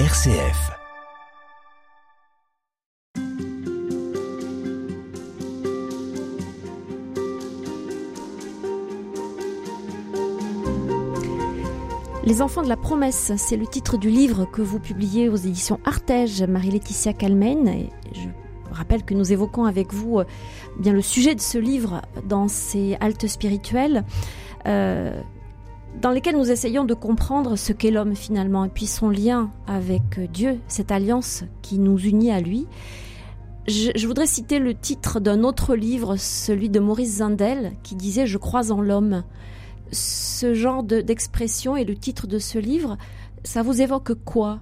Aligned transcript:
RCF. 0.00 0.72
Les 12.24 12.42
enfants 12.42 12.62
de 12.62 12.68
la 12.68 12.76
promesse, 12.76 13.30
c'est 13.36 13.56
le 13.56 13.68
titre 13.68 13.96
du 13.96 14.10
livre 14.10 14.46
que 14.50 14.62
vous 14.62 14.80
publiez 14.80 15.28
aux 15.28 15.36
éditions 15.36 15.78
Artege, 15.84 16.42
Marie-Laetitia 16.42 17.12
Calmen. 17.12 17.88
Je 18.12 18.28
rappelle 18.72 19.04
que 19.04 19.14
nous 19.14 19.32
évoquons 19.32 19.64
avec 19.64 19.92
vous 19.94 20.18
euh, 20.18 20.24
bien 20.76 20.92
le 20.92 21.02
sujet 21.02 21.36
de 21.36 21.40
ce 21.40 21.58
livre 21.58 22.02
dans 22.24 22.48
ces 22.48 22.96
haltes 22.98 23.28
spirituelles, 23.28 24.02
euh, 24.66 25.20
dans 26.00 26.10
lesquelles 26.10 26.36
nous 26.36 26.50
essayons 26.50 26.84
de 26.84 26.94
comprendre 26.94 27.56
ce 27.56 27.72
qu'est 27.72 27.90
l'homme 27.90 28.14
finalement, 28.14 28.64
et 28.64 28.68
puis 28.68 28.86
son 28.86 29.08
lien 29.08 29.50
avec 29.66 30.20
Dieu, 30.32 30.60
cette 30.68 30.92
alliance 30.92 31.44
qui 31.62 31.78
nous 31.78 31.98
unit 31.98 32.30
à 32.30 32.40
lui. 32.40 32.66
Je, 33.66 34.06
voudrais 34.06 34.26
citer 34.26 34.58
le 34.58 34.74
titre 34.74 35.20
d'un 35.20 35.42
autre 35.42 35.74
livre, 35.74 36.16
celui 36.16 36.68
de 36.68 36.80
Maurice 36.80 37.16
Zindel, 37.16 37.72
qui 37.82 37.94
disait 37.94 38.26
Je 38.26 38.36
crois 38.36 38.70
en 38.70 38.82
l'homme 38.82 39.24
ce 39.90 40.52
genre 40.54 40.82
d'expression 40.82 41.76
et 41.76 41.84
le 41.84 41.94
titre 41.94 42.26
de 42.26 42.38
ce 42.38 42.58
livre, 42.58 42.98
ça 43.42 43.62
vous 43.62 43.80
évoque 43.80 44.14
quoi? 44.24 44.60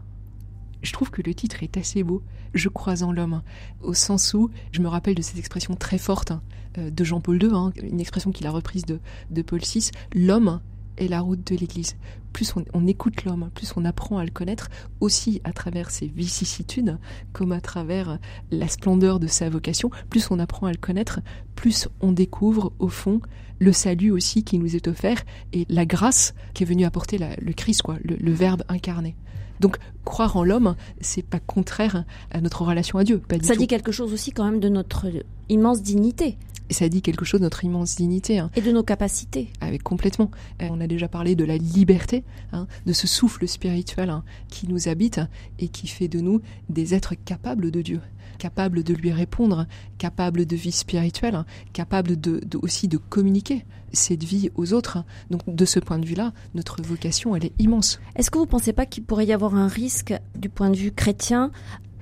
Je 0.82 0.92
trouve 0.92 1.10
que 1.10 1.22
le 1.22 1.34
titre 1.34 1.62
est 1.62 1.76
assez 1.76 2.02
beau. 2.02 2.22
Je 2.54 2.68
crois 2.68 3.02
en 3.02 3.12
l'homme, 3.12 3.42
au 3.80 3.94
sens 3.94 4.34
où 4.34 4.50
je 4.72 4.80
me 4.80 4.88
rappelle 4.88 5.14
de 5.14 5.22
cette 5.22 5.38
expression 5.38 5.74
très 5.74 5.98
forte 5.98 6.32
euh, 6.76 6.90
de 6.90 7.04
Jean-Paul 7.04 7.42
II, 7.42 7.50
hein, 7.54 7.72
une 7.82 8.00
expression 8.00 8.30
qu'il 8.30 8.46
a 8.46 8.50
reprise 8.50 8.84
de, 8.84 9.00
de 9.30 9.42
Paul 9.42 9.60
VI. 9.60 9.90
L'homme 10.14 10.60
est 10.96 11.08
la 11.08 11.20
route 11.20 11.46
de 11.46 11.56
l'Église. 11.56 11.96
Plus 12.32 12.54
on, 12.72 12.86
écoute 12.86 13.24
l'homme, 13.24 13.50
plus 13.54 13.72
on 13.76 13.84
apprend 13.84 14.18
à 14.18 14.24
le 14.24 14.30
connaître, 14.30 14.70
aussi 15.00 15.40
à 15.44 15.52
travers 15.52 15.90
ses 15.90 16.06
vicissitudes, 16.06 16.98
comme 17.32 17.52
à 17.52 17.60
travers 17.60 18.18
la 18.50 18.68
splendeur 18.68 19.20
de 19.20 19.26
sa 19.26 19.50
vocation, 19.50 19.90
plus 20.08 20.30
on 20.30 20.38
apprend 20.38 20.66
à 20.66 20.72
le 20.72 20.78
connaître, 20.78 21.20
plus 21.56 21.88
on 22.00 22.12
découvre 22.12 22.72
au 22.78 22.88
fond 22.88 23.20
le 23.58 23.72
salut 23.72 24.10
aussi 24.10 24.42
qui 24.44 24.58
nous 24.58 24.74
est 24.74 24.88
offert 24.88 25.22
et 25.52 25.66
la 25.68 25.86
grâce 25.86 26.34
qui 26.54 26.64
est 26.64 26.66
venue 26.66 26.84
apporter 26.84 27.18
le 27.18 27.52
Christ, 27.52 27.82
quoi, 27.82 27.96
le, 28.02 28.32
Verbe 28.32 28.62
incarné. 28.68 29.14
Donc 29.60 29.76
croire 30.04 30.36
en 30.36 30.42
l'homme, 30.42 30.74
c'est 31.00 31.22
pas 31.22 31.38
contraire 31.38 32.04
à 32.32 32.40
notre 32.40 32.62
relation 32.62 32.98
à 32.98 33.04
Dieu. 33.04 33.18
Pas 33.18 33.36
Ça 33.42 33.54
dit 33.54 33.68
quelque 33.68 33.92
chose 33.92 34.12
aussi 34.12 34.32
quand 34.32 34.44
même 34.44 34.58
de 34.58 34.68
notre 34.68 35.06
immense 35.48 35.82
dignité. 35.82 36.36
Et 36.72 36.74
ça 36.74 36.88
dit 36.88 37.02
quelque 37.02 37.26
chose 37.26 37.40
de 37.40 37.44
notre 37.44 37.66
immense 37.66 37.96
dignité. 37.96 38.38
Hein. 38.38 38.50
Et 38.56 38.62
de 38.62 38.72
nos 38.72 38.82
capacités. 38.82 39.50
Avec 39.60 39.82
complètement. 39.82 40.30
Euh, 40.62 40.68
on 40.70 40.80
a 40.80 40.86
déjà 40.86 41.06
parlé 41.06 41.36
de 41.36 41.44
la 41.44 41.58
liberté, 41.58 42.24
hein, 42.50 42.66
de 42.86 42.94
ce 42.94 43.06
souffle 43.06 43.46
spirituel 43.46 44.08
hein, 44.08 44.24
qui 44.48 44.66
nous 44.66 44.88
habite 44.88 45.20
et 45.58 45.68
qui 45.68 45.86
fait 45.86 46.08
de 46.08 46.20
nous 46.20 46.40
des 46.70 46.94
êtres 46.94 47.14
capables 47.14 47.70
de 47.70 47.82
Dieu 47.82 48.00
capables 48.38 48.82
de 48.82 48.94
lui 48.94 49.12
répondre, 49.12 49.66
capables 49.98 50.46
de 50.46 50.56
vie 50.56 50.72
spirituelle, 50.72 51.44
capables 51.74 52.18
de, 52.18 52.40
aussi 52.62 52.88
de 52.88 52.96
communiquer 52.96 53.66
cette 53.92 54.24
vie 54.24 54.50
aux 54.56 54.72
autres. 54.72 55.04
Donc 55.30 55.42
de 55.46 55.64
ce 55.66 55.78
point 55.78 55.98
de 55.98 56.06
vue-là, 56.06 56.32
notre 56.54 56.82
vocation, 56.82 57.36
elle 57.36 57.44
est 57.44 57.52
immense. 57.60 58.00
Est-ce 58.16 58.30
que 58.30 58.38
vous 58.38 58.46
ne 58.46 58.50
pensez 58.50 58.72
pas 58.72 58.86
qu'il 58.86 59.04
pourrait 59.04 59.26
y 59.26 59.32
avoir 59.34 59.54
un 59.54 59.68
risque 59.68 60.14
du 60.34 60.48
point 60.48 60.70
de 60.70 60.76
vue 60.76 60.90
chrétien 60.90 61.52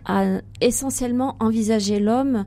à 0.07 0.41
essentiellement 0.61 1.37
envisager 1.41 1.99
l'homme 1.99 2.47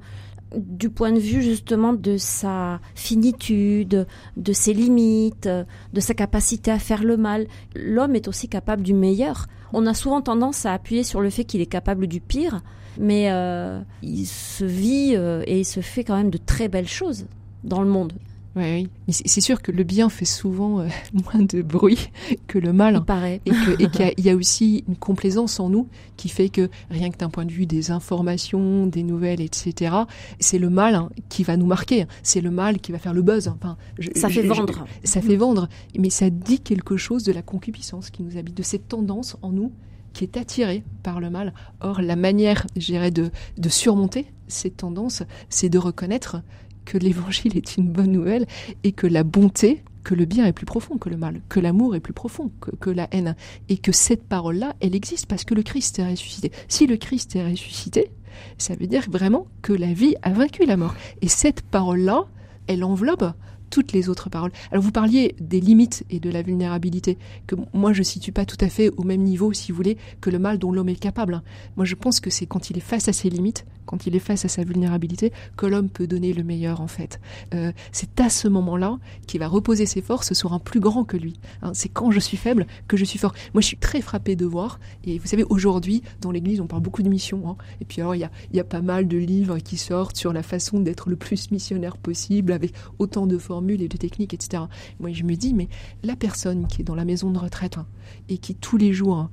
du 0.56 0.90
point 0.90 1.12
de 1.12 1.20
vue 1.20 1.42
justement 1.42 1.94
de 1.94 2.18
sa 2.18 2.80
finitude, 2.96 4.08
de 4.38 4.54
ses 4.54 4.74
limites, 4.74 5.50
de 5.94 6.00
sa 6.00 6.14
capacité 6.14 6.72
à 6.72 6.80
faire 6.80 7.04
le 7.04 7.18
mal. 7.18 7.48
L'homme 7.76 8.16
est 8.16 8.28
aussi 8.28 8.48
capable 8.48 8.84
du 8.84 8.94
meilleur. 8.94 9.48
On 9.74 9.86
a 9.88 9.94
souvent 9.94 10.22
tendance 10.22 10.66
à 10.66 10.74
appuyer 10.74 11.04
sur 11.04 11.22
le 11.22 11.30
fait 11.30 11.44
qu'il 11.44 11.62
est 11.62 11.66
capable 11.66 12.08
du 12.08 12.22
pire, 12.22 12.62
mais 13.00 13.32
euh, 13.32 13.82
il 14.02 14.26
se 14.26 14.64
vit 14.66 15.14
euh, 15.16 15.44
et 15.48 15.60
il 15.60 15.66
se 15.66 15.80
fait 15.80 16.04
quand 16.04 16.16
même 16.16 16.30
de 16.30 16.38
très 16.38 16.68
belles 16.68 16.88
choses 16.88 17.26
dans 17.64 17.82
le 17.82 17.90
monde. 17.90 18.14
Oui, 18.56 18.64
oui. 18.64 18.90
Mais 19.08 19.14
c'est 19.14 19.42
sûr 19.42 19.62
que 19.62 19.72
le 19.72 19.84
bien 19.84 20.10
fait 20.10 20.26
souvent 20.26 20.80
euh, 20.80 20.88
moins 21.14 21.44
de 21.44 21.62
bruit 21.62 22.12
que 22.48 22.60
le 22.60 22.72
mal. 22.72 22.96
Il 22.96 23.06
paraît. 23.06 23.42
Et 23.46 23.90
qu'il 23.90 24.26
y, 24.26 24.30
a 24.30 24.36
aussi 24.36 24.84
une 24.88 24.96
complaisance 24.96 25.60
en 25.60 25.70
nous 25.70 25.88
qui 26.18 26.30
fait 26.30 26.50
que 26.50 26.70
rien 26.92 27.10
que 27.10 27.18
d'un 27.18 27.30
point 27.30 27.46
de 27.46 27.52
vue 27.52 27.66
des 27.66 27.90
informations, 27.90 28.86
des 28.86 29.02
nouvelles, 29.02 29.42
etc., 29.42 29.96
c'est 30.40 30.60
le 30.60 30.70
mal 30.70 30.94
hein, 30.96 31.10
qui 31.30 31.44
va 31.44 31.58
nous 31.58 31.66
marquer. 31.66 32.06
C'est 32.22 32.42
le 32.42 32.52
mal 32.52 32.80
qui 32.80 32.92
va 32.92 33.00
faire 33.00 33.14
le 33.14 33.24
buzz. 33.24 33.48
Enfin, 33.48 33.76
ça 34.16 34.30
fait 34.30 34.44
vendre. 34.44 34.86
ça 35.04 35.22
fait 35.22 35.36
vendre. 35.36 35.68
Mais 35.98 36.12
ça 36.12 36.30
dit 36.30 36.60
quelque 36.60 36.96
chose 36.96 37.24
de 37.24 37.32
la 37.32 37.42
concupiscence 37.42 38.12
qui 38.12 38.22
nous 38.22 38.38
habite, 38.38 38.56
de 38.56 38.64
cette 38.64 38.88
tendance 38.88 39.36
en 39.42 39.52
nous 39.52 39.72
qui 40.14 40.24
est 40.24 40.38
attirée 40.38 40.84
par 41.02 41.20
le 41.20 41.32
mal. 41.32 41.54
Or, 41.82 42.02
la 42.02 42.16
manière, 42.16 42.68
je 42.78 43.10
de, 43.10 43.32
de 43.58 43.70
surmonter 43.70 44.28
cette 44.48 44.78
tendance, 44.78 45.24
c'est 45.50 45.70
de 45.70 45.80
reconnaître 45.80 46.38
que 46.86 46.98
l'évangile 46.98 47.58
est 47.58 47.78
une 47.78 47.88
bonne 47.90 48.12
nouvelle 48.12 48.46
et 48.84 48.92
que 48.92 49.08
la 49.08 49.24
bonté, 49.24 49.84
que 50.04 50.14
le 50.14 50.26
bien 50.26 50.46
est 50.46 50.54
plus 50.54 50.66
profond 50.66 50.98
que 50.98 51.10
le 51.10 51.18
mal, 51.18 51.42
que 51.50 51.60
l'amour 51.60 51.96
est 51.96 52.00
plus 52.00 52.14
profond 52.14 52.52
que, 52.80 52.90
la 52.90 53.08
haine, 53.12 53.36
et 53.70 53.78
que 53.78 53.92
cette 53.92 54.24
parole-là, 54.24 54.76
elle 54.82 54.96
existe 54.96 55.26
parce 55.28 55.44
que 55.44 55.54
le 55.54 55.64
Christ 55.64 56.00
est 56.00 56.10
ressuscité. 56.10 56.52
Si 56.68 56.88
le 56.88 56.98
Christ 56.98 57.36
est 57.36 57.46
ressuscité, 57.46 58.12
ça 58.58 58.76
veut 58.76 58.88
dire 58.88 59.10
vraiment 59.10 59.48
que 59.62 59.74
la 59.74 59.94
vie 59.94 60.16
a 60.22 60.32
vaincu 60.32 60.66
la 60.66 60.78
mort. 60.78 60.96
Et 61.22 61.28
cette 61.28 61.62
parole-là, 61.62 62.26
elle 62.68 62.84
enveloppe 62.84 63.26
toutes 63.74 63.92
les 63.92 64.08
autres 64.08 64.30
paroles. 64.30 64.52
Alors 64.72 64.84
vous 64.84 64.92
parliez 64.92 65.36
des 65.40 65.60
limites 65.60 66.04
et 66.12 66.20
de 66.20 66.30
la 66.30 66.44
vulnérabilité, 66.44 67.18
que 67.48 67.56
moi 67.74 67.92
je 67.92 68.04
situe 68.04 68.32
pas 68.32 68.46
tout 68.46 68.58
à 68.60 68.70
fait 68.70 68.92
au 68.98 69.04
même 69.04 69.24
niveau, 69.24 69.52
si 69.52 69.72
vous 69.72 69.76
voulez, 69.78 69.98
que 70.22 70.30
le 70.30 70.38
mal 70.38 70.60
dont 70.60 70.72
l'homme 70.72 70.90
est 70.90 70.96
capable. 70.96 71.42
Moi 71.76 71.84
je 71.84 71.96
pense 71.96 72.20
que 72.20 72.30
c'est 72.30 72.46
quand 72.46 72.70
il 72.70 72.78
est 72.78 72.82
face 72.82 73.08
à 73.08 73.14
ses 73.14 73.32
limites, 73.32 73.66
quand 73.88 74.06
il 74.06 74.16
est 74.16 74.20
face 74.20 74.46
à 74.46 74.48
sa 74.48 74.64
vulnérabilité, 74.64 75.34
que 75.58 75.66
l'homme 75.66 75.90
peut 75.90 76.06
donner 76.06 76.34
le 76.34 76.44
meilleur 76.44 76.82
en 76.82 76.88
fait. 76.88 77.20
Euh, 77.56 77.72
c'est 77.92 78.20
à 78.20 78.30
ce 78.30 78.48
moment-là 78.48 79.00
qu'il 79.26 79.40
va 79.40 79.48
reposer 79.48 79.88
ses 79.88 80.04
forces 80.04 80.34
sur 80.34 80.54
un 80.54 80.60
plus 80.60 80.80
grand 80.80 81.04
que 81.04 81.18
lui. 81.18 81.34
Hein. 81.64 81.72
c'est 81.74 81.90
quand 81.90 82.12
je 82.12 82.20
suis 82.20 82.38
faible 82.38 82.68
que 82.88 82.96
je 82.96 83.06
suis 83.06 83.18
fort. 83.18 83.34
Moi 83.56 83.62
je 83.62 83.68
suis 83.68 83.78
très 83.78 84.02
frappé 84.02 84.36
de 84.36 84.46
voir, 84.46 84.80
et 85.04 85.18
vous 85.18 85.26
savez 85.26 85.46
aujourd'hui 85.50 86.04
dans 86.22 86.30
l'Église 86.30 86.62
on 86.62 86.68
parle 86.68 86.84
beaucoup 86.84 87.02
de 87.02 87.10
missions, 87.10 87.50
hein. 87.50 87.58
et 87.82 87.86
puis 87.86 88.02
alors 88.02 88.14
il 88.14 88.20
y 88.20 88.24
a, 88.24 88.30
y 88.54 88.60
a 88.60 88.64
pas 88.64 88.82
mal 88.84 89.08
de 89.08 89.18
livres 89.18 89.58
qui 89.58 89.78
sortent 89.78 90.16
sur 90.16 90.32
la 90.32 90.44
façon 90.44 90.80
d'être 90.80 91.10
le 91.10 91.16
plus 91.16 91.50
missionnaire 91.50 91.98
possible 91.98 92.52
avec 92.52 92.76
autant 93.00 93.26
de 93.26 93.40
formes 93.40 93.63
et 93.70 93.88
de 93.88 93.98
techniques, 93.98 94.34
etc. 94.34 94.64
Moi, 95.00 95.12
je 95.14 95.24
me 95.24 95.36
dis, 95.36 95.54
mais 95.54 95.68
la 96.04 96.16
personne 96.16 96.68
qui 96.68 96.82
est 96.82 96.86
dans 96.86 96.96
la 96.96 97.06
maison 97.06 97.32
de 97.32 97.40
retraite 97.40 97.78
hein, 97.78 97.88
et 98.30 98.38
qui 98.38 98.56
tous 98.56 98.78
les 98.78 98.94
jours 98.94 99.18
hein, 99.18 99.32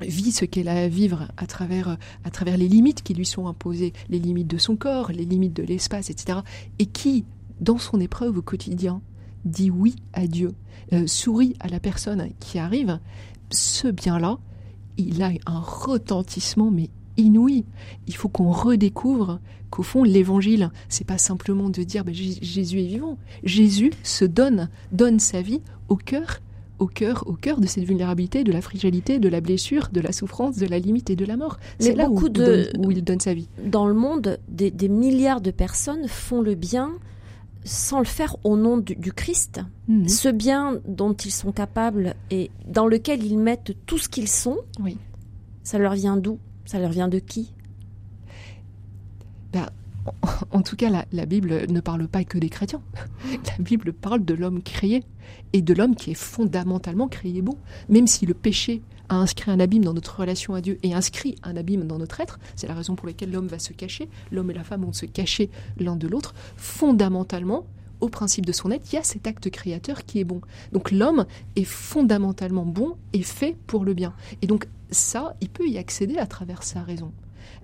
vit 0.00 0.32
ce 0.32 0.44
qu'elle 0.44 0.68
a 0.68 0.82
à 0.82 0.88
vivre 0.88 1.28
à 1.36 1.46
travers, 1.46 1.96
à 2.24 2.30
travers 2.30 2.56
les 2.56 2.68
limites 2.68 3.02
qui 3.02 3.14
lui 3.14 3.26
sont 3.26 3.46
imposées, 3.46 3.92
les 4.08 4.18
limites 4.18 4.48
de 4.48 4.58
son 4.58 4.76
corps, 4.76 5.10
les 5.12 5.24
limites 5.24 5.54
de 5.54 5.62
l'espace, 5.62 6.10
etc. 6.10 6.40
Et 6.78 6.86
qui, 6.86 7.24
dans 7.60 7.78
son 7.78 8.00
épreuve 8.00 8.38
au 8.38 8.42
quotidien, 8.42 9.00
dit 9.44 9.70
oui 9.70 9.96
à 10.12 10.26
Dieu, 10.26 10.54
euh, 10.92 11.06
sourit 11.06 11.54
à 11.60 11.68
la 11.68 11.80
personne 11.80 12.30
qui 12.40 12.58
arrive, 12.58 12.98
ce 13.50 13.88
bien-là, 13.88 14.38
il 14.96 15.22
a 15.22 15.30
un 15.46 15.60
retentissement 15.60 16.70
mais 16.70 16.90
inouï. 17.18 17.64
Il 18.06 18.14
faut 18.14 18.28
qu'on 18.28 18.50
redécouvre 18.50 19.40
qu'au 19.70 19.82
fond, 19.82 20.02
l'évangile, 20.02 20.70
c'est 20.88 21.06
pas 21.06 21.18
simplement 21.18 21.68
de 21.68 21.82
dire 21.82 22.04
ben, 22.04 22.14
Jésus 22.14 22.80
est 22.80 22.86
vivant. 22.86 23.18
Jésus 23.44 23.92
se 24.02 24.24
donne, 24.24 24.70
donne 24.92 25.18
sa 25.18 25.42
vie 25.42 25.60
au 25.88 25.96
cœur, 25.96 26.40
au 26.78 26.86
cœur, 26.86 27.24
au 27.26 27.34
cœur 27.34 27.60
de 27.60 27.66
cette 27.66 27.84
vulnérabilité, 27.84 28.44
de 28.44 28.52
la 28.52 28.60
fragilité, 28.60 29.18
de 29.18 29.28
la 29.28 29.40
blessure, 29.40 29.88
de 29.92 30.00
la 30.00 30.12
souffrance, 30.12 30.56
de 30.56 30.66
la 30.66 30.78
limite 30.78 31.10
et 31.10 31.16
de 31.16 31.24
la 31.24 31.36
mort. 31.36 31.58
C'est 31.78 31.94
là 31.94 32.08
où, 32.08 32.18
où, 32.18 32.90
il 32.90 33.04
donne 33.04 33.20
sa 33.20 33.34
vie. 33.34 33.48
Dans 33.64 33.86
le 33.86 33.94
monde, 33.94 34.38
des, 34.48 34.88
milliards 34.88 35.40
de 35.40 35.50
personnes 35.50 36.08
font 36.08 36.40
le 36.40 36.54
bien 36.54 36.92
sans 37.64 37.98
le 37.98 38.06
faire 38.06 38.36
au 38.44 38.56
nom 38.56 38.78
du, 38.78 39.12
Christ. 39.12 39.60
Mhm. 39.88 40.08
Ce 40.08 40.28
bien 40.28 40.78
dont 40.86 41.12
ils 41.12 41.32
sont 41.32 41.52
capables 41.52 42.14
et 42.30 42.50
dans 42.66 42.86
lequel 42.86 43.24
ils 43.24 43.38
mettent 43.38 43.76
tout 43.84 43.98
ce 43.98 44.08
qu'ils 44.08 44.28
sont, 44.28 44.58
oui. 44.80 44.96
ça 45.64 45.78
leur 45.78 45.94
vient 45.94 46.16
d'où? 46.16 46.38
Ça 46.68 46.78
leur 46.78 46.90
vient 46.90 47.08
de 47.08 47.18
qui? 47.18 47.50
Bah, 49.54 49.72
en 50.50 50.60
tout 50.60 50.76
cas, 50.76 50.90
la, 51.10 51.24
Bible 51.24 51.64
ne 51.66 51.80
parle 51.80 52.06
pas 52.08 52.24
que 52.24 52.36
des 52.36 52.50
chrétiens. 52.50 52.82
La 53.46 53.64
Bible 53.64 53.94
parle 53.94 54.22
de 54.22 54.34
l'homme 54.34 54.62
créé 54.62 55.02
et 55.54 55.62
de 55.62 55.72
l'homme 55.72 55.96
qui 55.96 56.10
est 56.10 56.14
fondamentalement 56.14 57.08
créé 57.08 57.40
bon. 57.40 57.56
Même 57.88 58.06
si 58.06 58.26
le 58.26 58.34
péché 58.34 58.82
a 59.08 59.16
inscrit 59.16 59.50
un 59.50 59.60
abîme 59.60 59.82
dans 59.82 59.94
notre 59.94 60.20
relation 60.20 60.52
à 60.52 60.60
Dieu 60.60 60.78
et 60.82 60.92
inscrit 60.92 61.36
un 61.42 61.56
abîme 61.56 61.86
dans 61.86 61.98
notre 61.98 62.20
être, 62.20 62.38
c'est 62.54 62.66
la 62.66 62.74
raison 62.74 62.96
pour 62.96 63.06
laquelle 63.06 63.30
l'homme 63.30 63.48
va 63.48 63.58
se 63.58 63.72
cacher, 63.72 64.10
l'homme 64.30 64.50
et 64.50 64.54
la 64.54 64.62
femme 64.62 64.84
vont 64.84 64.92
se 64.92 65.06
cacher 65.06 65.48
l'un 65.78 65.96
de 65.96 66.06
l'autre, 66.06 66.34
fondamentalement, 66.58 67.64
au 68.00 68.08
principe 68.08 68.46
de 68.46 68.52
son 68.52 68.70
être, 68.70 68.92
il 68.92 68.96
y 68.96 68.98
a 68.98 69.02
cet 69.02 69.26
acte 69.26 69.50
créateur 69.50 70.04
qui 70.04 70.20
est 70.20 70.24
bon. 70.24 70.40
Donc 70.72 70.90
l'homme 70.90 71.26
est 71.56 71.64
fondamentalement 71.64 72.64
bon 72.64 72.96
et 73.12 73.22
fait 73.22 73.56
pour 73.66 73.84
le 73.84 73.94
bien. 73.94 74.14
Et 74.42 74.46
donc 74.46 74.66
ça, 74.90 75.36
il 75.40 75.48
peut 75.48 75.68
y 75.68 75.78
accéder 75.78 76.18
à 76.18 76.26
travers 76.26 76.62
sa 76.62 76.82
raison. 76.82 77.12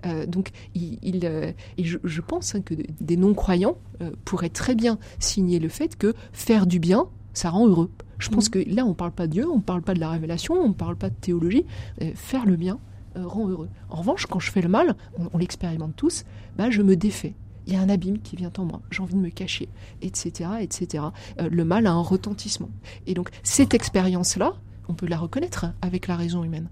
Euh, 0.05 0.25
donc, 0.25 0.51
il, 0.73 1.21
euh, 1.23 1.51
et 1.77 1.83
je, 1.83 2.21
pense 2.21 2.55
hein, 2.55 2.61
que 2.61 2.73
des 3.01 3.17
non-croyants 3.17 3.77
euh, 4.01 4.11
pourraient 4.23 4.49
très 4.49 4.75
bien 4.75 4.99
signer 5.19 5.59
le 5.59 5.69
fait 5.69 5.95
que 5.97 6.13
faire 6.33 6.67
du 6.67 6.79
bien, 6.79 7.07
ça 7.33 7.49
rend 7.49 7.67
heureux. 7.67 7.91
Je 8.17 8.29
pense 8.29 8.47
mmh. 8.47 8.51
que 8.51 8.59
là, 8.69 8.85
on 8.85 8.89
ne 8.89 8.93
parle 8.93 9.11
pas 9.11 9.27
de 9.27 9.33
Dieu, 9.33 9.49
on 9.49 9.57
ne 9.57 9.61
parle 9.61 9.81
pas 9.81 9.93
de 9.93 9.99
la 9.99 10.09
révélation, 10.09 10.53
on 10.55 10.69
ne 10.69 10.73
parle 10.73 10.95
pas 10.95 11.09
de 11.09 11.15
théologie. 11.15 11.65
faire 12.13 12.45
le 12.45 12.55
bien, 12.55 12.79
rend 13.15 13.49
heureux. 13.49 13.69
En 13.89 13.97
revanche, 13.97 14.25
quand 14.25 14.39
je 14.39 14.51
fais 14.51 14.61
le 14.61 14.69
mal, 14.69 14.95
on, 15.33 15.37
l'expérimente 15.37 15.95
tous, 15.95 16.23
bah, 16.57 16.69
je 16.69 16.81
me 16.81 16.95
défais. 16.95 17.33
Il 17.67 17.73
y 17.73 17.75
a 17.75 17.81
un 17.81 17.89
abîme 17.89 18.19
qui 18.19 18.35
vient 18.35 18.51
en 18.57 18.65
moi, 18.65 18.81
j'ai 18.91 19.01
envie 19.01 19.15
de 19.15 19.19
me 19.19 19.29
cacher, 19.29 19.69
etc. 20.01 20.49
etc. 20.61 21.05
Euh, 21.39 21.49
le 21.49 21.65
mal 21.65 21.87
a 21.87 21.91
un 21.91 22.01
retentissement. 22.01 22.69
Et 23.07 23.13
donc 23.13 23.29
cette 23.43 23.73
expérience-là, 23.73 24.53
on 24.87 24.93
peut 24.93 25.07
la 25.07 25.17
reconnaître 25.17 25.65
avec 25.81 26.07
la 26.07 26.15
raison 26.15 26.43
humaine. 26.43 26.69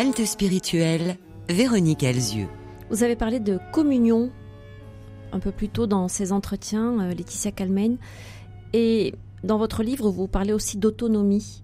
Halte 0.00 0.24
spirituelle, 0.24 1.18
Véronique 1.50 2.04
Elzieux. 2.04 2.48
Vous 2.88 3.02
avez 3.02 3.16
parlé 3.16 3.38
de 3.38 3.58
communion 3.70 4.30
un 5.30 5.40
peu 5.40 5.52
plus 5.52 5.68
tôt 5.68 5.86
dans 5.86 6.08
ces 6.08 6.32
entretiens, 6.32 6.98
euh, 7.00 7.12
Laetitia 7.12 7.52
Calmaine. 7.52 7.98
Et 8.72 9.12
dans 9.44 9.58
votre 9.58 9.82
livre, 9.82 10.08
vous 10.08 10.26
parlez 10.26 10.54
aussi 10.54 10.78
d'autonomie. 10.78 11.62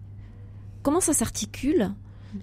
Comment 0.82 1.00
ça 1.00 1.14
s'articule? 1.14 1.94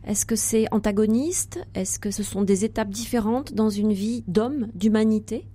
Est-ce 0.04 0.26
que 0.26 0.36
c'est 0.36 0.66
antagoniste? 0.74 1.64
Est-ce 1.76 2.00
que 2.00 2.10
ce 2.10 2.24
sont 2.24 2.42
des 2.42 2.66
étapes 2.66 2.90
différentes 2.90 3.54
dans 3.54 3.70
une 3.70 3.94
vie 3.94 4.24
d'homme, 4.28 4.70
d'humanité? 4.74 5.46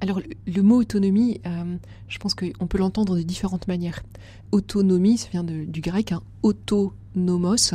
Alors 0.00 0.20
le, 0.48 0.62
mot 0.62 0.78
autonomie, 0.78 1.40
euh, 1.46 1.76
je 2.08 2.18
pense 2.18 2.34
qu'on 2.34 2.66
peut 2.66 2.78
l'entendre 2.78 3.16
de 3.16 3.22
différentes 3.22 3.68
manières. 3.68 4.02
Autonomie, 4.50 5.16
ça 5.16 5.28
vient 5.30 5.44
du 5.44 5.80
grec, 5.80 6.10
hein, 6.10 6.22
autonomos, 7.14 7.74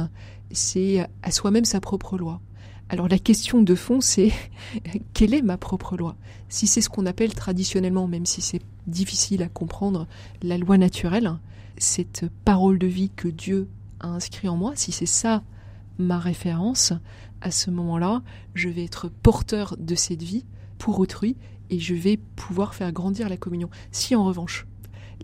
c'est 0.51 1.05
à 1.23 1.31
soi-même 1.31 1.65
sa 1.65 1.79
propre 1.79 2.17
loi. 2.17 2.41
Alors 2.89 3.07
la 3.07 3.19
question 3.19 3.61
de 3.61 3.75
fond, 3.75 4.01
c'est 4.01 4.31
quelle 5.13 5.33
est 5.33 5.41
ma 5.41 5.57
propre 5.57 5.95
loi? 5.95 6.15
Si 6.49 6.65
c'est 6.65 6.81
ce 6.81 6.89
qu'on 6.89 7.05
appelle 7.05 7.33
traditionnellement, 7.33 8.07
même 8.07 8.25
si 8.25 8.41
c'est 8.41 8.61
difficile 8.87 9.43
à 9.43 9.49
comprendre, 9.49 10.07
la 10.41 10.57
loi 10.57 10.77
naturelle, 10.77 11.31
cette 11.77 12.25
parole 12.45 12.79
de 12.79 12.87
vie 12.87 13.11
que 13.15 13.27
Dieu 13.27 13.67
a 13.99 14.07
inscrit 14.07 14.49
en 14.49 14.57
moi, 14.57 14.73
si 14.75 14.91
c'est 14.91 15.05
ça 15.05 15.43
ma 15.99 16.17
référence, 16.17 16.93
à 17.41 17.51
ce 17.51 17.69
moment-là, 17.69 18.23
je 18.55 18.69
vais 18.69 18.85
être 18.85 19.09
porteur 19.09 19.75
de 19.77 19.95
cette 19.95 20.23
vie 20.23 20.45
pour 20.77 20.99
autrui 20.99 21.35
et 21.69 21.79
je 21.79 21.93
vais 21.93 22.17
pouvoir 22.17 22.73
faire 22.73 22.91
grandir 22.91 23.29
la 23.29 23.37
communion. 23.37 23.69
Si 23.91 24.15
en 24.15 24.25
revanche, 24.25 24.65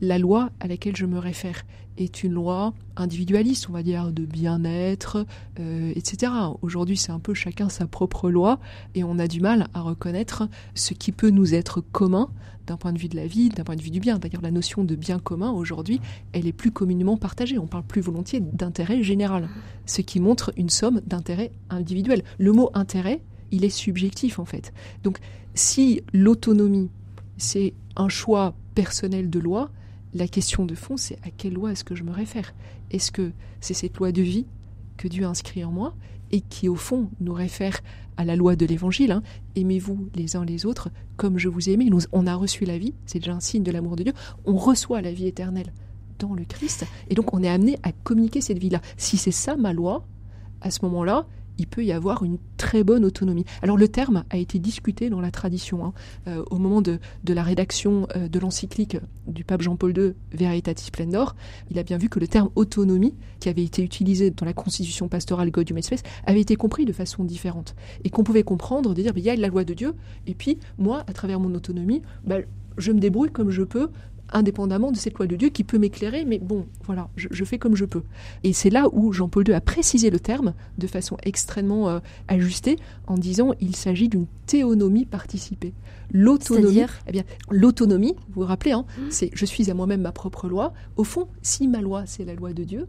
la 0.02 0.20
loi 0.20 0.50
à 0.60 0.68
laquelle 0.68 0.96
je 0.96 1.06
me 1.06 1.18
réfère 1.18 1.64
est 1.98 2.24
une 2.24 2.34
loi 2.34 2.74
individualiste, 2.96 3.68
on 3.70 3.74
va 3.74 3.84
dire, 3.84 4.12
de 4.12 4.26
bien-être, 4.26 5.26
euh, 5.60 5.92
etc. 5.96 6.32
Aujourd'hui, 6.62 6.98
c'est 6.98 7.12
un 7.12 7.20
peu 7.20 7.34
chacun 7.34 7.70
sa 7.70 7.88
propre 7.88 8.30
loi 8.30 8.60
et 8.96 9.04
on 9.04 9.20
a 9.20 9.28
du 9.28 9.42
mal 9.42 9.68
à 9.74 9.82
reconnaître 9.82 10.48
ce 10.74 10.94
qui 10.94 11.12
peut 11.12 11.30
nous 11.30 11.54
être 11.54 11.82
commun 11.82 12.30
d'un 12.66 12.78
point 12.78 12.94
de 12.94 13.00
vue 13.00 13.08
de 13.08 13.16
la 13.16 13.28
vie, 13.28 13.50
d'un 13.50 13.64
point 13.64 13.76
de 13.76 13.82
vue 13.82 13.92
du 13.92 14.00
bien. 14.00 14.18
D'ailleurs, 14.18 14.42
la 14.42 14.52
notion 14.52 14.84
de 14.84 14.96
bien 14.96 15.20
commun, 15.20 15.52
aujourd'hui, 15.52 16.02
elle 16.34 16.48
est 16.48 16.54
plus 16.54 16.72
communément 16.72 17.18
partagée. 17.18 17.60
On 17.60 17.68
parle 17.68 17.84
plus 17.84 18.02
volontiers 18.02 18.40
d'intérêt 18.40 19.04
général, 19.04 19.50
ce 19.86 20.02
qui 20.02 20.20
montre 20.20 20.52
une 20.58 20.70
somme 20.70 21.02
d'intérêt 21.06 21.52
individuel. 21.70 22.24
Le 22.38 22.52
mot 22.52 22.72
intérêt, 22.74 23.22
il 23.52 23.64
est 23.64 23.70
subjectif, 23.70 24.40
en 24.40 24.46
fait. 24.46 24.74
Donc, 25.04 25.20
si 25.54 26.02
l'autonomie, 26.14 26.90
c'est 27.38 27.74
un 27.96 28.10
choix 28.10 28.56
personnel 28.74 29.30
de 29.30 29.40
loi, 29.40 29.70
la 30.16 30.30
question 30.30 30.66
de 30.66 30.76
fond, 30.76 30.96
c'est 30.96 31.18
à 31.26 31.30
quelle 31.30 31.54
loi 31.54 31.74
est-ce 31.74 31.84
que 31.84 31.94
je 31.94 32.04
me 32.04 32.12
réfère? 32.12 32.56
Est-ce 32.90 33.12
que 33.12 33.34
c'est 33.60 33.74
cette 33.74 33.98
loi 33.98 34.14
de 34.14 34.22
vie 34.22 34.46
que 34.96 35.10
Dieu 35.10 35.26
inscrit 35.26 35.66
en 35.66 35.72
moi 35.72 35.94
et 36.32 36.40
qui, 36.40 36.70
au 36.70 36.76
fond, 36.76 37.10
nous 37.20 37.34
réfère 37.34 37.82
à 38.16 38.24
la 38.24 38.38
loi 38.38 38.56
de 38.56 38.66
l'Évangile 38.66 39.12
hein, 39.12 39.24
Aimez-vous 39.58 40.10
les 40.16 40.38
uns 40.38 40.46
les 40.46 40.66
autres 40.66 40.90
comme 41.18 41.38
je 41.38 41.50
vous 41.50 41.70
ai 41.70 41.74
aimé. 41.74 41.90
Nous, 41.90 42.00
on 42.14 42.28
a 42.28 42.34
reçu 42.34 42.64
la 42.64 42.78
vie, 42.78 42.94
c'est 43.06 43.20
déjà 43.20 43.34
un 43.34 43.42
signe 43.42 43.64
de 43.64 43.72
l'amour 43.72 43.98
de 43.98 44.04
Dieu. 44.04 44.14
On 44.46 44.56
reçoit 44.56 45.02
la 45.02 45.12
vie 45.12 45.28
éternelle 45.28 45.74
dans 46.18 46.34
le 46.34 46.46
Christ 46.46 46.86
et 47.10 47.14
donc 47.14 47.34
on 47.34 47.44
est 47.44 47.50
amené 47.50 47.78
à 47.84 47.92
communiquer 47.92 48.40
cette 48.40 48.58
vie-là. 48.58 48.80
Si 48.96 49.18
c'est 49.18 49.32
ça 49.32 49.58
ma 49.58 49.74
loi, 49.74 50.08
à 50.62 50.72
ce 50.72 50.80
moment-là, 50.84 51.28
il 51.58 51.68
peut 51.68 51.84
y 51.84 51.92
avoir 51.92 52.24
une 52.24 52.38
très 52.58 52.84
bonne 52.84 53.06
autonomie. 53.06 53.46
Alors 53.62 53.78
le 53.78 53.88
terme 53.88 54.24
a 54.30 54.38
été 54.38 54.60
discuté 54.60 55.10
dans 55.10 55.22
la 55.22 55.32
tradition. 55.32 55.86
Hein. 55.86 55.94
Euh, 56.28 56.44
au 56.52 56.58
moment 56.58 56.82
de, 56.82 57.00
la 57.28 57.44
rédaction 57.44 58.08
euh, 58.16 58.28
de 58.28 58.40
l'encyclique 58.40 58.98
du 59.28 59.44
pape 59.44 59.62
Jean-Paul 59.62 59.98
II 59.98 60.14
Veritatis 60.32 60.86
Splendor, 60.86 61.36
il 61.70 61.80
a 61.80 61.84
bien 61.84 61.98
vu 61.98 62.10
que 62.10 62.20
le 62.20 62.28
terme 62.28 62.50
autonomie, 62.56 63.16
qui 63.40 63.50
avait 63.50 63.64
été 63.64 63.84
utilisé 63.84 64.32
dans 64.32 64.46
la 64.46 64.54
constitution 64.54 65.08
pastorale 65.08 65.52
Gaudium 65.52 65.78
et 65.78 65.82
Spes, 65.82 66.04
avait 66.26 66.42
été 66.42 66.56
compris 66.56 66.86
de 66.86 66.94
façon 66.94 67.24
différente. 67.24 67.76
Et 68.04 68.10
qu'on 68.10 68.24
pouvait 68.24 68.44
comprendre, 68.44 68.94
de 68.94 69.02
dire, 69.02 69.14
il 69.16 69.24
y 69.24 69.30
a 69.30 69.36
la 69.36 69.48
loi 69.48 69.64
de 69.64 69.74
Dieu, 69.74 69.96
et 70.28 70.34
puis 70.34 70.60
moi, 70.78 71.04
à 71.08 71.14
travers 71.14 71.40
mon 71.40 71.54
autonomie, 71.54 72.02
bah, 72.26 72.38
je 72.78 72.92
me 72.92 73.00
débrouille 73.00 73.32
comme 73.32 73.52
je 73.52 73.64
peux 73.64 73.90
indépendamment 74.32 74.92
de 74.92 74.98
cette 74.98 75.16
loi 75.16 75.28
de 75.28 75.36
Dieu 75.36 75.50
qui 75.50 75.64
peut 75.64 75.78
m'éclairer, 75.78 76.26
mais 76.26 76.40
bon, 76.40 76.66
voilà, 76.86 77.10
je, 77.16 77.44
fais 77.44 77.58
comme 77.58 77.76
je 77.76 77.86
peux. 77.86 78.04
Et 78.44 78.54
c'est 78.54 78.70
là 78.70 78.88
où 78.92 79.14
Jean-Paul 79.14 79.48
II 79.48 79.54
a 79.54 79.62
précisé 79.62 80.10
le 80.10 80.20
terme 80.20 80.54
de 80.78 80.88
façon 80.88 81.18
extrêmement 81.24 81.90
euh, 81.90 82.00
ajustée 82.28 82.78
en 83.08 83.18
disant 83.18 83.54
il 83.60 83.76
s'agit 83.76 84.10
d'une 84.10 84.28
théonomie 84.46 85.06
participée. 85.06 85.74
L'autonomie, 86.12 86.86
eh 87.08 87.12
bien, 87.12 87.24
l'autonomie, 87.50 88.16
vous 88.30 88.42
vous 88.42 88.48
rappelez, 88.48 88.72
hein, 88.72 88.86
mmh. 88.98 89.02
c'est 89.10 89.30
je 89.34 89.46
suis 89.46 89.70
à 89.72 89.74
moi-même 89.74 90.02
ma 90.02 90.12
propre 90.12 90.48
loi. 90.48 90.74
Au 90.98 91.04
fond, 91.04 91.28
si 91.42 91.68
ma 91.68 91.82
loi 91.82 92.04
c'est 92.06 92.26
la 92.26 92.36
loi 92.36 92.54
de 92.54 92.64
Dieu, 92.64 92.88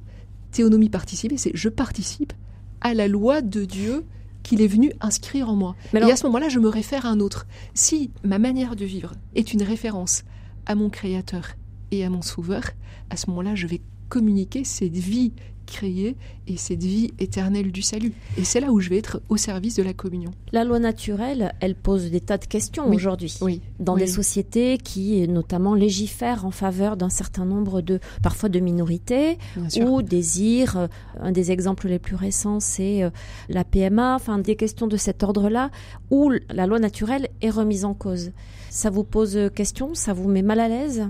théonomie 0.50 0.90
participée, 0.90 1.36
c'est 1.36 1.52
je 1.54 1.68
participe 1.68 2.32
à 2.80 2.94
la 2.94 3.08
loi 3.08 3.42
de 3.42 3.64
Dieu 3.64 4.04
qu'il 4.42 4.62
est 4.62 4.68
venu 4.68 4.92
inscrire 5.00 5.48
en 5.50 5.56
moi. 5.56 5.74
Et 5.92 5.98
à 5.98 6.16
ce 6.16 6.24
moment-là, 6.26 6.48
je 6.48 6.60
me 6.60 6.68
réfère 6.68 7.04
à 7.04 7.08
un 7.08 7.18
autre. 7.18 7.46
Si 7.74 8.10
ma 8.22 8.38
manière 8.38 8.76
de 8.76 8.84
vivre 8.84 9.12
est 9.34 9.52
une 9.52 9.62
référence 9.62 10.22
à 10.66 10.74
mon 10.74 10.90
Créateur 10.90 11.54
et 11.90 12.04
à 12.04 12.10
mon 12.10 12.22
Sauveur, 12.22 12.62
à 13.10 13.16
ce 13.16 13.30
moment-là, 13.30 13.54
je 13.54 13.66
vais 13.66 13.80
communiquer 14.08 14.64
cette 14.64 14.96
vie 14.96 15.32
créée 15.66 16.16
et 16.46 16.56
cette 16.56 16.82
vie 16.82 17.12
éternelle 17.18 17.72
du 17.72 17.82
salut. 17.82 18.12
Et 18.38 18.44
c'est 18.44 18.60
là 18.60 18.70
où 18.70 18.80
je 18.80 18.88
vais 18.90 18.98
être 18.98 19.20
au 19.28 19.36
service 19.36 19.74
de 19.76 19.82
la 19.82 19.92
communion. 19.92 20.30
La 20.52 20.64
loi 20.64 20.78
naturelle, 20.78 21.54
elle 21.60 21.74
pose 21.74 22.10
des 22.10 22.20
tas 22.20 22.38
de 22.38 22.44
questions 22.46 22.88
aujourd'hui. 22.88 23.36
Oui. 23.40 23.60
Dans 23.80 23.96
des 23.96 24.06
sociétés 24.06 24.78
qui, 24.78 25.26
notamment, 25.28 25.74
légifèrent 25.74 26.44
en 26.44 26.50
faveur 26.50 26.96
d'un 26.96 27.08
certain 27.10 27.44
nombre 27.44 27.80
de, 27.80 28.00
parfois 28.22 28.48
de 28.48 28.60
minorités, 28.60 29.38
ou 29.80 30.02
désirent. 30.02 30.88
Un 31.20 31.32
des 31.32 31.50
exemples 31.50 31.88
les 31.88 31.98
plus 31.98 32.16
récents, 32.16 32.60
c'est 32.60 33.02
euh, 33.02 33.10
la 33.48 33.64
PMA, 33.64 34.14
enfin, 34.14 34.38
des 34.38 34.56
questions 34.56 34.86
de 34.86 34.96
cet 34.96 35.22
ordre-là, 35.22 35.70
où 36.10 36.30
la 36.50 36.66
loi 36.66 36.78
naturelle 36.78 37.28
est 37.42 37.50
remise 37.50 37.84
en 37.84 37.94
cause. 37.94 38.32
Ça 38.70 38.90
vous 38.90 39.04
pose 39.04 39.38
question? 39.54 39.94
Ça 39.94 40.12
vous 40.12 40.28
met 40.28 40.42
mal 40.42 40.60
à 40.60 40.68
l'aise? 40.68 41.08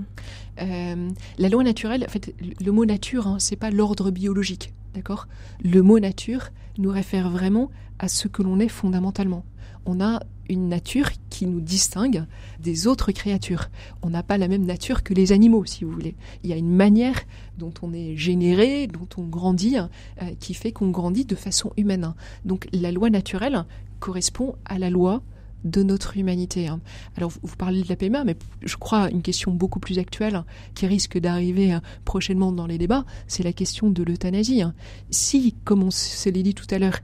Euh, 0.61 1.09
La 1.37 1.49
loi 1.49 1.63
naturelle, 1.63 2.03
en 2.07 2.09
fait, 2.09 2.33
le 2.63 2.71
mot 2.71 2.85
nature, 2.85 3.27
hein, 3.27 3.37
c'est 3.39 3.55
pas 3.55 3.69
l'ordre 3.69 4.11
biologique, 4.11 4.73
d'accord? 4.97 5.27
Le 5.63 5.83
mot 5.83 5.99
nature 5.99 6.49
nous 6.79 6.89
réfère 6.89 7.29
vraiment 7.29 7.69
à 7.99 8.07
ce 8.07 8.27
que 8.27 8.41
l'on 8.41 8.59
est 8.59 8.67
fondamentalement. 8.67 9.45
On 9.85 10.01
a 10.01 10.21
une 10.49 10.69
nature 10.69 11.09
qui 11.29 11.45
nous 11.45 11.61
distingue 11.61 12.25
des 12.59 12.87
autres 12.87 13.11
créatures. 13.11 13.69
On 14.01 14.09
n'a 14.09 14.23
pas 14.23 14.39
la 14.39 14.47
même 14.47 14.65
nature 14.65 15.03
que 15.03 15.13
les 15.13 15.33
animaux, 15.33 15.65
si 15.65 15.83
vous 15.83 15.91
voulez. 15.91 16.15
Il 16.43 16.49
y 16.49 16.53
a 16.53 16.55
une 16.55 16.73
manière 16.73 17.21
dont 17.59 17.73
on 17.83 17.93
est 17.93 18.15
généré, 18.15 18.87
dont 18.87 19.07
on 19.17 19.23
grandit, 19.23 19.77
euh, 19.77 20.31
qui 20.39 20.55
fait 20.55 20.71
qu'on 20.71 20.89
grandit 20.89 21.25
de 21.25 21.35
façon 21.35 21.73
humaine. 21.77 22.13
Donc 22.43 22.67
la 22.73 22.91
loi 22.91 23.11
naturelle 23.11 23.65
correspond 23.99 24.55
à 24.65 24.79
la 24.79 24.89
loi 24.89 25.21
de 25.63 25.83
notre 25.83 26.17
humanité. 26.17 26.67
Hein. 26.67 26.79
Alors, 27.15 27.31
vous, 27.43 27.55
parlez 27.55 27.81
de 27.81 27.89
la 27.89 27.95
PMA, 27.95 28.23
mais 28.23 28.37
je 28.63 28.75
crois 28.77 29.09
une 29.09 29.21
question 29.21 29.51
beaucoup 29.51 29.79
plus 29.79 29.99
actuelle 29.99 30.43
qui 30.75 30.87
risque 30.87 31.17
d'arriver 31.17 31.71
hein, 31.71 31.81
prochainement 32.05 32.51
dans 32.51 32.67
les 32.67 32.77
débats, 32.77 33.05
c'est 33.27 33.43
la 33.43 33.53
question 33.53 33.89
de 33.89 34.03
l'euthanasie. 34.03 34.61
Hein. 34.61 34.73
Si, 35.09 35.55
comme 35.63 35.83
on 35.83 35.91
se 35.91 36.29
l'est 36.29 36.43
dit 36.43 36.53
tout 36.53 36.67
à 36.71 36.79
l'heure, 36.79 36.99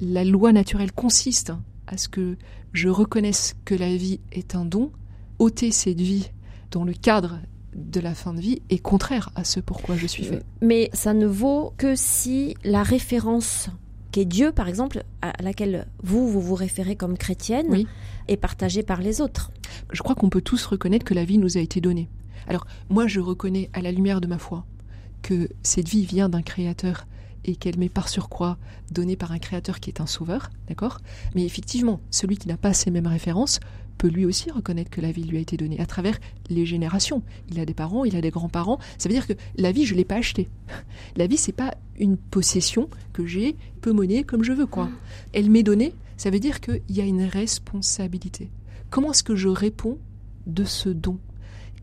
la 0.00 0.24
loi 0.24 0.52
naturelle 0.52 0.92
consiste 0.92 1.52
à 1.86 1.96
ce 1.96 2.08
que 2.08 2.36
je 2.72 2.88
reconnaisse 2.88 3.56
que 3.64 3.74
la 3.74 3.94
vie 3.96 4.20
est 4.32 4.54
un 4.54 4.64
don, 4.64 4.92
ôter 5.38 5.70
cette 5.70 6.00
vie 6.00 6.30
dans 6.70 6.84
le 6.84 6.92
cadre 6.92 7.38
de 7.74 8.00
la 8.00 8.14
fin 8.14 8.32
de 8.32 8.40
vie 8.40 8.62
est 8.70 8.78
contraire 8.78 9.30
à 9.34 9.44
ce 9.44 9.60
pourquoi 9.60 9.96
je 9.96 10.06
suis 10.06 10.24
fait. 10.24 10.42
Mais 10.62 10.90
ça 10.92 11.14
ne 11.14 11.26
vaut 11.26 11.74
que 11.76 11.94
si 11.94 12.54
la 12.64 12.82
référence 12.82 13.68
Dieu, 14.24 14.52
par 14.52 14.68
exemple, 14.68 15.04
à 15.22 15.32
laquelle 15.42 15.86
vous, 16.02 16.28
vous 16.28 16.40
vous 16.40 16.54
référez 16.54 16.96
comme 16.96 17.18
chrétienne, 17.18 17.84
est 18.28 18.36
partagée 18.36 18.82
par 18.82 19.00
les 19.00 19.20
autres. 19.20 19.52
Je 19.92 20.02
crois 20.02 20.14
qu'on 20.14 20.30
peut 20.30 20.40
tous 20.40 20.64
reconnaître 20.66 21.04
que 21.04 21.14
la 21.14 21.24
vie 21.24 21.38
nous 21.38 21.56
a 21.56 21.60
été 21.60 21.80
donnée. 21.80 22.08
Alors, 22.48 22.66
moi, 22.88 23.06
je 23.06 23.20
reconnais 23.20 23.70
à 23.72 23.80
la 23.80 23.92
lumière 23.92 24.20
de 24.20 24.26
ma 24.26 24.38
foi 24.38 24.64
que 25.22 25.48
cette 25.62 25.88
vie 25.88 26.04
vient 26.04 26.28
d'un 26.28 26.42
créateur 26.42 27.06
et 27.46 27.56
qu'elle 27.56 27.78
m'est 27.78 27.88
par 27.88 28.08
surcroît 28.08 28.58
donnée 28.90 29.16
par 29.16 29.32
un 29.32 29.38
créateur 29.38 29.80
qui 29.80 29.88
est 29.90 30.00
un 30.00 30.06
sauveur, 30.06 30.50
d'accord? 30.68 30.98
Mais 31.34 31.44
effectivement, 31.44 32.00
celui 32.10 32.36
qui 32.36 32.48
n'a 32.48 32.56
pas 32.56 32.74
ces 32.74 32.90
mêmes 32.90 33.06
références 33.06 33.60
peut 33.96 34.08
lui 34.08 34.26
aussi 34.26 34.50
reconnaître 34.50 34.90
que 34.90 35.00
la 35.00 35.12
vie 35.12 35.24
lui 35.24 35.38
a 35.38 35.40
été 35.40 35.56
donnée 35.56 35.80
à 35.80 35.86
travers 35.86 36.18
les 36.50 36.66
générations. 36.66 37.22
Il 37.48 37.58
a 37.60 37.64
des 37.64 37.74
parents, 37.74 38.04
il 38.04 38.16
a 38.16 38.20
des 38.20 38.30
grands-parents. 38.30 38.78
Ça 38.98 39.08
veut 39.08 39.14
dire 39.14 39.26
que 39.26 39.32
la 39.56 39.72
vie, 39.72 39.86
je 39.86 39.94
l'ai 39.94 40.04
pas 40.04 40.16
achetée. 40.16 40.48
La 41.16 41.26
vie, 41.26 41.38
c'est 41.38 41.52
pas 41.52 41.74
une 41.98 42.18
possession 42.18 42.90
que 43.12 43.24
j'ai 43.24 43.56
peu 43.80 43.92
monnaie 43.92 44.24
comme 44.24 44.44
je 44.44 44.52
veux, 44.52 44.66
quoi. 44.66 44.90
Elle 45.32 45.50
m'est 45.50 45.62
donnée. 45.62 45.94
Ça 46.18 46.30
veut 46.30 46.40
dire 46.40 46.60
qu'il 46.60 46.82
y 46.90 47.00
a 47.00 47.04
une 47.04 47.24
responsabilité. 47.24 48.50
Comment 48.90 49.12
est-ce 49.12 49.24
que 49.24 49.36
je 49.36 49.48
réponds 49.48 49.98
de 50.46 50.64
ce 50.64 50.88
don? 50.88 51.18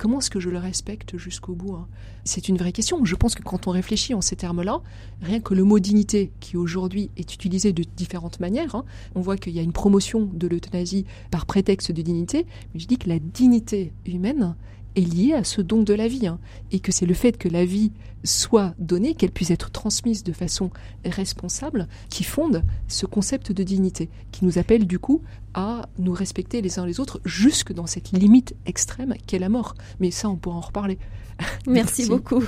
Comment 0.03 0.19
est-ce 0.19 0.29
que 0.29 0.41
je 0.41 0.49
le 0.49 0.57
respecte 0.57 1.17
jusqu'au 1.17 1.55
bout 1.55 1.75
hein? 1.75 1.87
C'est 2.25 2.49
une 2.49 2.57
vraie 2.57 2.73
question. 2.73 3.05
Je 3.05 3.15
pense 3.15 3.35
que 3.35 3.41
quand 3.41 3.67
on 3.67 3.71
réfléchit 3.71 4.13
en 4.13 4.19
ces 4.19 4.35
termes-là, 4.35 4.81
rien 5.21 5.39
que 5.39 5.53
le 5.53 5.63
mot 5.63 5.79
dignité, 5.79 6.33
qui 6.41 6.57
aujourd'hui 6.57 7.09
est 7.15 7.33
utilisé 7.33 7.71
de 7.71 7.85
différentes 7.95 8.41
manières, 8.41 8.75
hein, 8.75 8.83
on 9.15 9.21
voit 9.21 9.37
qu'il 9.37 9.53
y 9.53 9.59
a 9.59 9.61
une 9.61 9.71
promotion 9.71 10.29
de 10.33 10.45
l'euthanasie 10.49 11.05
par 11.31 11.45
prétexte 11.45 11.93
de 11.93 12.01
dignité, 12.01 12.45
mais 12.73 12.81
je 12.81 12.87
dis 12.87 12.97
que 12.97 13.07
la 13.07 13.17
dignité 13.17 13.93
humaine, 14.05 14.57
est 14.95 15.01
liée 15.01 15.33
à 15.33 15.43
ce 15.43 15.61
don 15.61 15.83
de 15.83 15.93
la 15.93 16.07
vie, 16.07 16.27
hein, 16.27 16.39
et 16.71 16.79
que 16.79 16.91
c'est 16.91 17.05
le 17.05 17.13
fait 17.13 17.37
que 17.37 17.49
la 17.49 17.65
vie 17.65 17.91
soit 18.23 18.73
donnée, 18.79 19.15
qu'elle 19.15 19.31
puisse 19.31 19.51
être 19.51 19.69
transmise 19.69 20.23
de 20.23 20.31
façon 20.33 20.71
responsable, 21.05 21.87
qui 22.09 22.23
fonde 22.23 22.63
ce 22.87 23.05
concept 23.05 23.51
de 23.51 23.63
dignité, 23.63 24.09
qui 24.31 24.45
nous 24.45 24.57
appelle 24.57 24.87
du 24.87 24.99
coup 24.99 25.21
à 25.53 25.89
nous 25.99 26.13
respecter 26.13 26.61
les 26.61 26.79
uns 26.79 26.85
les 26.85 26.99
autres 26.99 27.19
jusque 27.25 27.73
dans 27.73 27.87
cette 27.87 28.11
limite 28.11 28.55
extrême 28.65 29.13
qu'est 29.27 29.39
la 29.39 29.49
mort. 29.49 29.75
Mais 29.99 30.11
ça, 30.11 30.29
on 30.29 30.35
pourra 30.35 30.57
en 30.57 30.61
reparler. 30.61 30.97
Merci. 31.67 32.07
beaucoup. 32.07 32.43